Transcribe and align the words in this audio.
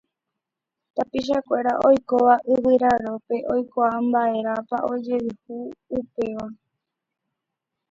Tapichakuéra 0.95 1.73
oikóva 1.87 2.35
Yvyrarópe 2.53 3.37
oikuaa 3.53 3.97
mba'érepa 4.05 4.77
ojehu 4.91 5.29
upéva. 5.99 6.47